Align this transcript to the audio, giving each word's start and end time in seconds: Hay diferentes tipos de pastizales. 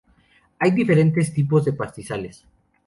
Hay 0.57 0.71
diferentes 0.71 1.31
tipos 1.31 1.63
de 1.63 1.73
pastizales. 1.73 2.47